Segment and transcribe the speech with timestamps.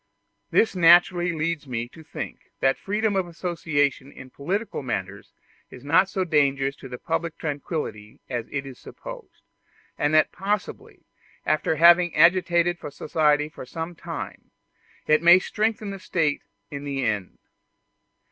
[0.49, 5.31] This naturally leads me to think that freedom of association in political matters
[5.69, 9.43] is not so dangerous to public tranquillity as is supposed;
[9.99, 11.05] and that possibly,
[11.45, 14.49] after having agitated society for some time,
[15.05, 16.41] it may strengthen the State
[16.71, 17.37] in the end.